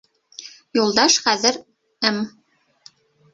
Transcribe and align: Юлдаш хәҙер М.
Юлдаш 0.77 1.17
хәҙер 1.25 1.59
М. 2.11 2.19